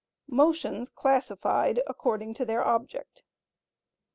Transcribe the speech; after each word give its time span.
Motions 0.31 0.89
Classified 0.89 1.79
According 1.85 2.33
to 2.33 2.43
their 2.43 2.63
Object. 2.65 3.21